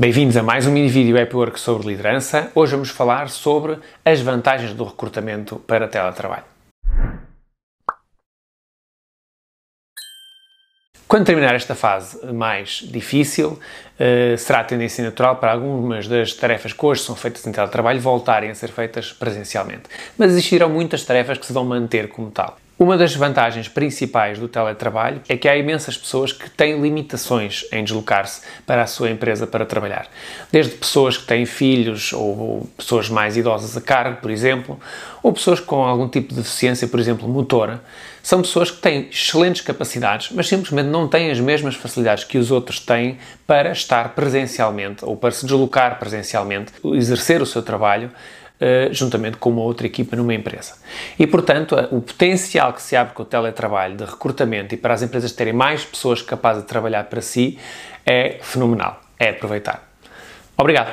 Bem-vindos 0.00 0.36
a 0.36 0.44
mais 0.44 0.64
um 0.64 0.70
mini 0.70 0.86
vídeo 0.86 1.20
Happy 1.20 1.34
Work 1.34 1.58
sobre 1.58 1.88
liderança. 1.88 2.52
Hoje 2.54 2.70
vamos 2.70 2.88
falar 2.88 3.28
sobre 3.28 3.80
as 4.04 4.20
vantagens 4.20 4.72
do 4.72 4.84
recrutamento 4.84 5.56
para 5.66 5.88
teletrabalho. 5.88 6.44
Quando 11.08 11.26
terminar 11.26 11.52
esta 11.56 11.74
fase 11.74 12.24
mais 12.32 12.80
difícil, 12.88 13.58
uh, 13.98 14.38
será 14.38 14.62
tendência 14.62 15.02
natural 15.02 15.34
para 15.34 15.50
algumas 15.50 16.06
das 16.06 16.32
tarefas 16.32 16.72
que 16.72 16.86
hoje 16.86 17.02
são 17.02 17.16
feitas 17.16 17.44
em 17.44 17.50
teletrabalho 17.50 18.00
voltarem 18.00 18.50
a 18.50 18.54
ser 18.54 18.68
feitas 18.68 19.12
presencialmente. 19.12 19.88
Mas 20.16 20.30
existirão 20.30 20.68
muitas 20.68 21.02
tarefas 21.02 21.38
que 21.38 21.46
se 21.46 21.52
vão 21.52 21.64
manter 21.64 22.08
como 22.08 22.30
tal. 22.30 22.56
Uma 22.78 22.96
das 22.96 23.12
vantagens 23.12 23.66
principais 23.66 24.38
do 24.38 24.46
teletrabalho 24.46 25.20
é 25.28 25.36
que 25.36 25.48
há 25.48 25.56
imensas 25.56 25.98
pessoas 25.98 26.30
que 26.30 26.48
têm 26.48 26.80
limitações 26.80 27.64
em 27.72 27.82
deslocar-se 27.82 28.42
para 28.64 28.84
a 28.84 28.86
sua 28.86 29.10
empresa 29.10 29.48
para 29.48 29.66
trabalhar. 29.66 30.06
Desde 30.52 30.76
pessoas 30.76 31.16
que 31.16 31.26
têm 31.26 31.44
filhos 31.44 32.12
ou 32.12 32.70
pessoas 32.76 33.08
mais 33.08 33.36
idosas 33.36 33.76
a 33.76 33.80
cargo, 33.80 34.20
por 34.20 34.30
exemplo, 34.30 34.78
ou 35.24 35.32
pessoas 35.32 35.58
com 35.58 35.82
algum 35.84 36.08
tipo 36.08 36.28
de 36.28 36.36
deficiência, 36.36 36.86
por 36.86 37.00
exemplo, 37.00 37.28
motora. 37.28 37.82
São 38.22 38.42
pessoas 38.42 38.70
que 38.70 38.80
têm 38.80 39.08
excelentes 39.10 39.62
capacidades, 39.62 40.30
mas 40.30 40.46
simplesmente 40.46 40.86
não 40.86 41.08
têm 41.08 41.32
as 41.32 41.40
mesmas 41.40 41.74
facilidades 41.74 42.22
que 42.22 42.38
os 42.38 42.52
outros 42.52 42.78
têm 42.78 43.18
para 43.44 43.72
estar 43.72 44.10
presencialmente 44.10 45.04
ou 45.04 45.16
para 45.16 45.32
se 45.32 45.44
deslocar 45.44 45.98
presencialmente, 45.98 46.72
exercer 46.94 47.42
o 47.42 47.46
seu 47.46 47.60
trabalho 47.60 48.08
uh, 48.60 48.92
juntamente 48.92 49.36
com 49.36 49.50
uma 49.50 49.62
outra 49.62 49.86
equipa 49.86 50.16
numa 50.16 50.34
empresa. 50.34 50.74
E, 51.18 51.26
portanto, 51.26 51.74
o 51.90 52.00
potencial 52.00 52.72
que 52.72 52.82
se 52.82 52.96
abre 52.96 53.14
com 53.14 53.22
o 53.22 53.26
teletrabalho 53.26 53.96
de 53.96 54.04
recrutamento 54.04 54.74
e 54.74 54.78
para 54.78 54.94
as 54.94 55.02
empresas 55.02 55.32
terem 55.32 55.52
mais 55.52 55.84
pessoas 55.84 56.22
capazes 56.22 56.62
de 56.62 56.68
trabalhar 56.68 57.04
para 57.04 57.20
si 57.20 57.58
é 58.04 58.38
fenomenal. 58.40 59.00
É 59.18 59.30
aproveitar. 59.30 59.88
Obrigado. 60.56 60.86